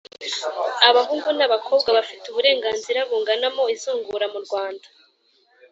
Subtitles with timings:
[0.89, 4.87] abahungu n’abakobwa bafite uburenganzira bungana mu izungura mu rwanda